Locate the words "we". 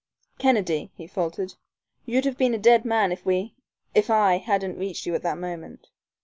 3.23-3.53